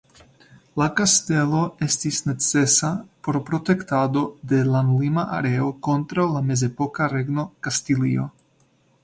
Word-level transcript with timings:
La 0.81 0.85
kastelo 0.99 1.59
estis 1.87 2.21
necesa 2.29 2.89
por 3.27 3.39
protektado 3.51 4.25
de 4.53 4.63
landlima 4.77 5.27
areo 5.41 5.69
kontraŭ 5.91 6.27
la 6.39 6.43
mezepoka 6.51 7.11
Regno 7.15 7.47
Kastilio. 7.69 8.29